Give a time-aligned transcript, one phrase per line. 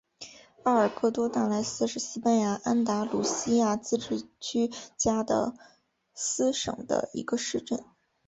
[0.63, 5.53] 阿尔戈多纳莱斯是西班牙安达卢西亚自治区加的
[6.15, 7.85] 斯省的一个市镇。